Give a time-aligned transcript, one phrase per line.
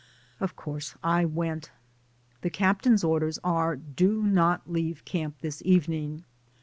[0.39, 1.69] Of course I went.
[2.41, 6.23] The captain's orders are, "Do not leave camp this evening."